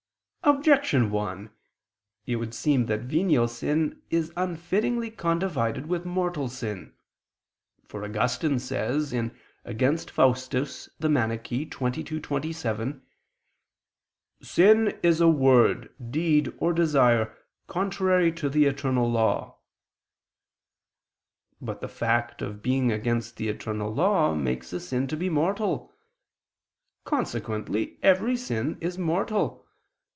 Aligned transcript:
Objection 0.43 1.11
1: 1.11 1.49
It 2.25 2.35
would 2.35 2.53
seem 2.53 2.87
that 2.87 3.01
venial 3.01 3.47
sin 3.47 4.01
is 4.09 4.33
unfittingly 4.35 5.09
condivided 5.15 5.85
with 5.85 6.03
mortal 6.03 6.49
sin. 6.49 6.93
For 7.85 8.03
Augustine 8.03 8.57
says 8.59 9.11
(Contra 9.65 9.97
Faust. 10.11 10.53
xxii, 10.53 11.65
27): 11.67 13.01
"Sin 14.41 14.99
is 15.03 15.21
a 15.21 15.29
word, 15.29 15.93
deed 16.09 16.51
or 16.57 16.73
desire 16.73 17.37
contrary 17.67 18.31
to 18.33 18.49
the 18.49 18.65
eternal 18.65 19.09
law." 19.09 19.59
But 21.61 21.79
the 21.81 21.87
fact 21.87 22.41
of 22.41 22.63
being 22.63 22.91
against 22.91 23.37
the 23.37 23.47
eternal 23.47 23.93
law 23.93 24.33
makes 24.35 24.73
a 24.73 24.79
sin 24.81 25.07
to 25.07 25.15
be 25.15 25.29
mortal. 25.29 25.93
Consequently 27.05 27.99
every 28.03 28.35
sin 28.35 28.77
is 28.81 28.97
mortal. 28.97 29.61